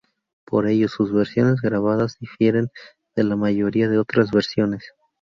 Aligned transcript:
Por 0.45 0.65
ello, 0.67 0.87
sus 0.87 1.13
versiones 1.13 1.61
grabadas 1.61 2.17
difieren 2.17 2.71
de 3.15 3.23
la 3.23 3.35
mayoría 3.35 3.87
de 3.87 3.99
otras 3.99 4.31
versiones. 4.31 4.83